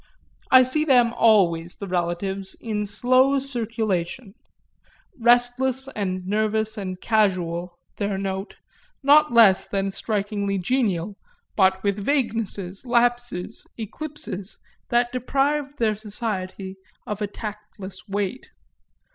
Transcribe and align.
I 0.49 0.63
see 0.63 0.83
them 0.83 1.13
always, 1.13 1.75
the 1.75 1.87
relatives, 1.87 2.55
in 2.59 2.87
slow 2.87 3.37
circulation; 3.37 4.33
restless 5.19 5.87
and 5.89 6.25
nervous 6.25 6.75
and 6.75 6.99
casual 6.99 7.77
their 7.97 8.17
note, 8.17 8.55
not 9.03 9.31
less 9.31 9.67
than 9.67 9.91
strikingly 9.91 10.57
genial, 10.57 11.17
but 11.55 11.83
with 11.83 12.03
vaguenesses, 12.03 12.83
lapses, 12.83 13.63
eclipses, 13.77 14.57
that 14.89 15.11
deprived 15.11 15.77
their 15.77 15.93
society 15.93 16.77
of 17.05 17.21
a 17.21 17.27
tactless 17.27 18.07
weight. 18.09 18.49